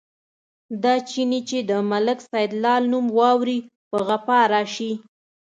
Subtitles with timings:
[0.83, 3.59] دا چيني چې د ملک سیدلال نوم واوري،
[3.89, 4.91] په غپا راشي.